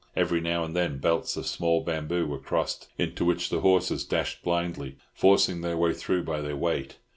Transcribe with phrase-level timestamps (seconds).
[0.15, 4.41] Every now and then belts of small bamboo were crossed, into which the horses dashed
[4.41, 6.97] blindly, forcing their way through by their weight.